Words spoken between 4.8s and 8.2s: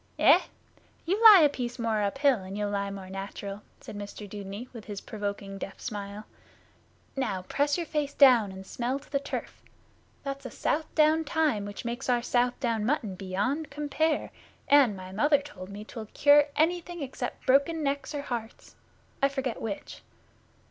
his provoking deaf smile. 'Now press your face